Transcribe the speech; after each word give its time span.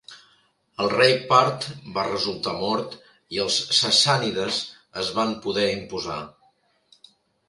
El 0.83 0.87
rei 0.93 1.11
part 1.31 1.65
va 1.97 2.05
resultar 2.07 2.53
mort 2.61 2.95
i 3.37 3.41
els 3.43 3.57
sassànides 3.81 4.57
es 5.03 5.13
van 5.19 5.35
poder 5.45 5.67
imposar. 5.75 6.17